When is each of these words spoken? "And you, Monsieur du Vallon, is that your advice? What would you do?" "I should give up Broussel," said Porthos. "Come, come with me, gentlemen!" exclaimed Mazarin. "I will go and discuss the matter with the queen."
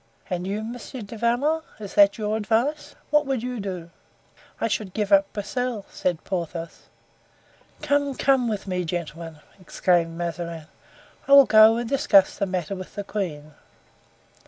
"And 0.31 0.47
you, 0.47 0.63
Monsieur 0.63 1.01
du 1.03 1.15
Vallon, 1.15 1.61
is 1.79 1.93
that 1.93 2.17
your 2.17 2.35
advice? 2.35 2.95
What 3.11 3.27
would 3.27 3.43
you 3.43 3.59
do?" 3.59 3.91
"I 4.59 4.67
should 4.67 4.95
give 4.95 5.11
up 5.11 5.31
Broussel," 5.31 5.85
said 5.91 6.23
Porthos. 6.23 6.85
"Come, 7.83 8.15
come 8.15 8.47
with 8.47 8.65
me, 8.65 8.83
gentlemen!" 8.83 9.41
exclaimed 9.59 10.17
Mazarin. 10.17 10.65
"I 11.27 11.33
will 11.33 11.45
go 11.45 11.77
and 11.77 11.87
discuss 11.87 12.35
the 12.35 12.47
matter 12.47 12.73
with 12.75 12.95
the 12.95 13.03
queen." 13.03 13.53